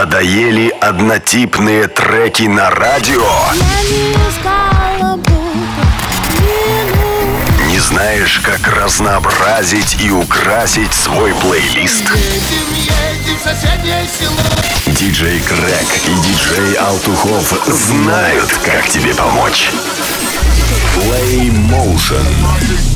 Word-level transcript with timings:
Надоели 0.00 0.72
однотипные 0.80 1.86
треки 1.86 2.44
на 2.44 2.70
радио? 2.70 3.22
Не 7.66 7.78
знаешь, 7.80 8.40
как 8.42 8.66
разнообразить 8.66 10.00
и 10.00 10.10
украсить 10.10 10.94
свой 10.94 11.34
плейлист? 11.34 12.04
Диджей 14.86 15.38
Крэк 15.40 15.88
и 16.06 16.14
диджей 16.26 16.74
Алтухов 16.76 17.52
знают, 17.68 18.50
как 18.64 18.88
тебе 18.88 19.14
помочь. 19.14 19.68
Play 20.96 21.50
Motion. 21.50 22.89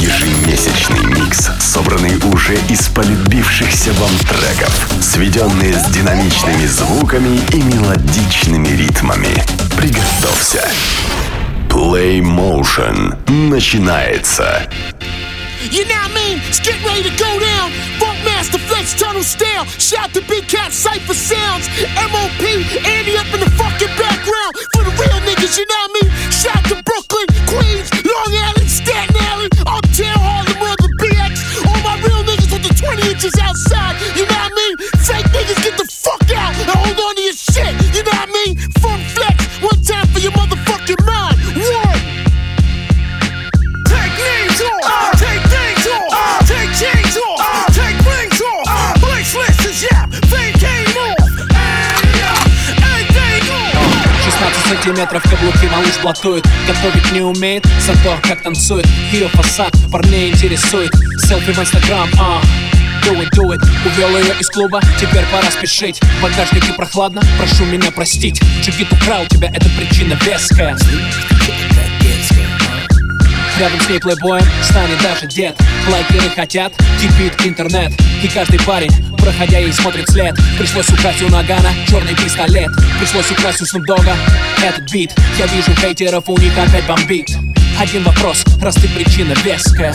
Ежемесячный 0.00 1.04
микс, 1.06 1.50
собранный 1.60 2.16
уже 2.32 2.54
из 2.68 2.88
полюбившихся 2.88 3.92
вам 3.94 4.16
треков, 4.18 4.88
сведенные 5.02 5.74
с 5.74 5.86
динамичными 5.90 6.66
звуками 6.66 7.40
и 7.52 7.62
мелодичными 7.62 8.68
ритмами. 8.68 9.42
Приготовься. 9.76 10.62
Play 11.68 12.20
Motion 12.20 13.16
начинается. 13.26 14.68
You 15.70 15.84
know 15.86 15.94
what 15.94 16.10
I 16.10 16.14
mean? 16.14 16.40
It's 16.48 16.58
getting 16.58 16.84
ready 16.84 17.02
to 17.08 17.14
go 17.16 17.38
down. 17.38 17.70
Funkmaster 17.98 18.58
Flex 18.58 18.94
Tunnel 18.98 19.22
Style. 19.22 19.64
Shout 19.78 20.12
to 20.12 20.20
Big 20.28 20.48
Cat 20.48 20.72
Cypher 20.72 21.14
Sounds. 21.14 21.70
MOP, 21.96 22.42
Andy 22.84 23.16
up 23.16 23.30
in 23.32 23.40
the 23.40 23.50
fucking 23.54 23.94
background. 23.96 24.52
For 24.74 24.82
the 24.82 24.90
real 24.98 25.20
niggas, 25.22 25.56
you 25.56 25.64
know 25.70 25.86
what 25.86 25.90
I 25.90 26.02
mean? 26.02 26.10
Shout 26.34 26.62
to 26.66 26.82
Brooklyn, 26.82 27.26
Queens, 27.46 27.88
Long 28.04 28.32
Island, 28.42 28.68
Staten 28.68 29.16
Island, 29.16 29.51
блатует 56.02 56.44
Готовить 56.66 57.12
не 57.12 57.20
умеет, 57.20 57.66
зато 57.80 58.18
как 58.22 58.42
танцует. 58.42 58.86
Ее 59.12 59.28
фасад 59.28 59.72
парней 59.90 60.30
интересует. 60.30 60.90
Селфи 61.18 61.52
в 61.52 61.58
инстаграм, 61.58 62.08
а. 62.18 62.40
Do 63.04 63.20
it, 63.20 63.30
do 63.32 63.50
it. 63.50 63.60
Увел 63.84 64.16
ее 64.16 64.34
из 64.38 64.48
клуба, 64.48 64.80
теперь 65.00 65.24
пора 65.32 65.50
спешить. 65.50 66.00
В 66.00 66.22
багажнике 66.22 66.72
прохладно, 66.72 67.20
прошу 67.36 67.64
меня 67.64 67.90
простить. 67.90 68.40
Джигит 68.62 68.92
украл 68.92 69.26
тебя, 69.26 69.48
это 69.48 69.68
причина 69.70 70.16
веская. 70.24 70.76
Рядом 73.58 73.80
с 73.80 73.88
ней 73.88 74.00
плейбоем 74.00 74.44
станет 74.62 75.00
даже 75.02 75.26
дед. 75.26 75.56
Лайкеры 75.88 76.30
хотят, 76.34 76.72
кипит 77.00 77.34
интернет. 77.44 77.92
И 78.22 78.28
каждый 78.28 78.60
парень, 78.60 78.90
проходя 79.22 79.58
ей 79.58 79.72
смотрит 79.72 80.08
след. 80.08 80.36
Пришлось 80.58 80.88
украсть 80.90 81.22
у 81.22 81.28
Нагана 81.28 81.70
черный 81.88 82.14
пистолет. 82.14 82.70
Пришлось 82.98 83.30
украсть 83.30 83.62
у 83.62 83.66
Снупдога 83.66 84.14
этот 84.62 84.90
бит. 84.90 85.12
Я 85.38 85.46
вижу 85.46 85.74
хейтеров, 85.76 86.28
у 86.28 86.36
них 86.38 86.52
опять 86.58 86.84
бомбит. 86.86 87.30
Один 87.78 88.02
вопрос, 88.02 88.44
раз 88.60 88.74
ты 88.74 88.88
причина 88.88 89.34
веская 89.44 89.94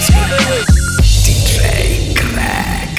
DJ 0.00 1.60
Crack. 2.16 2.96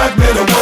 black 0.00 0.16
metal. 0.16 0.59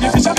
politician. 0.00 0.35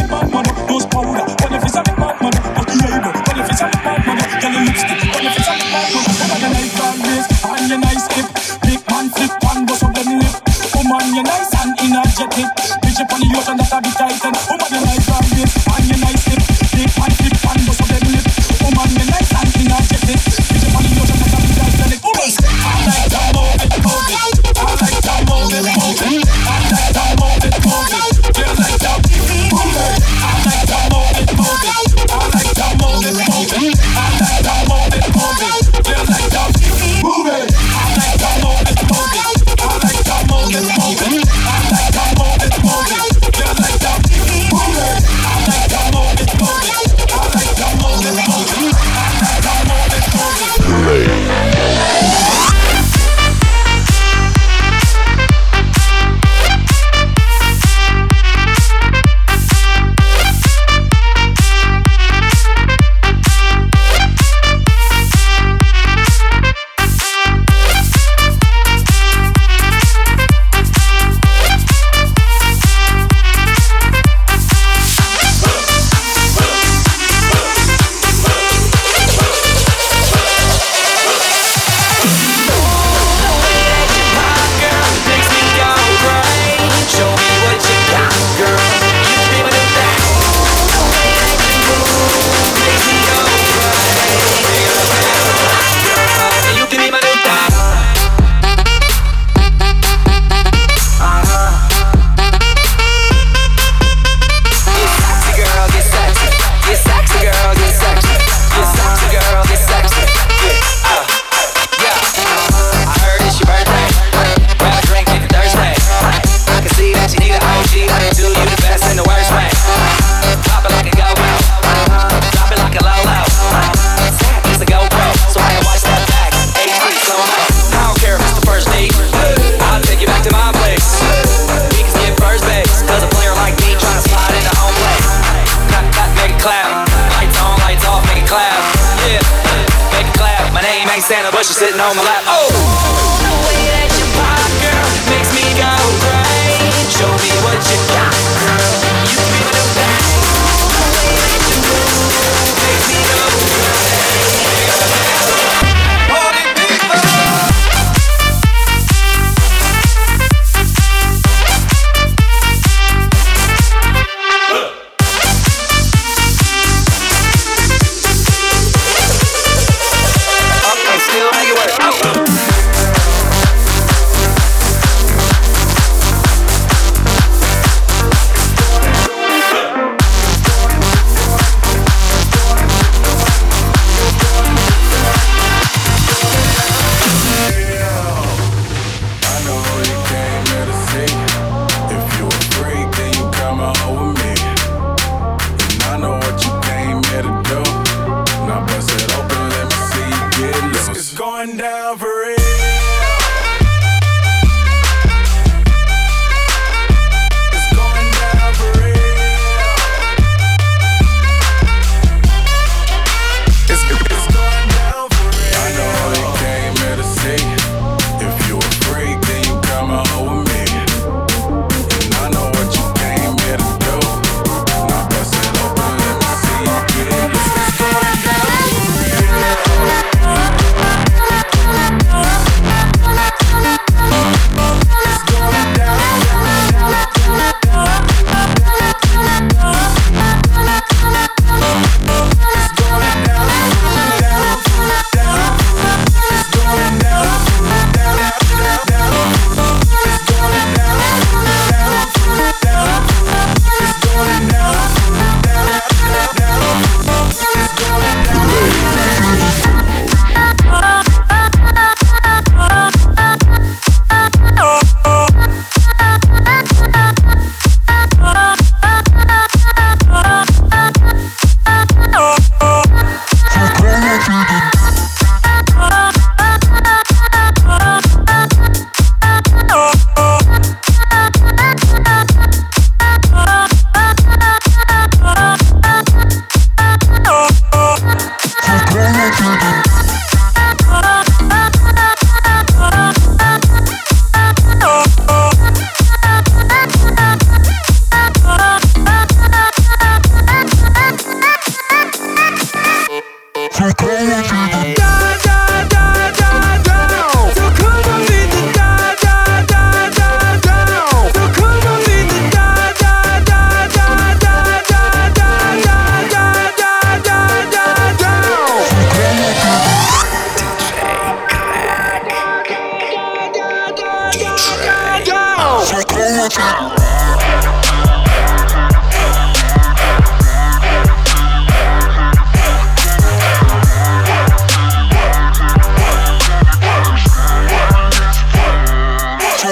Sitting 141.57 141.81
on 141.81 141.95
my 141.95 142.03
lap. 142.03 142.36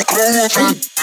Thank 0.04 0.76
you. 0.76 0.95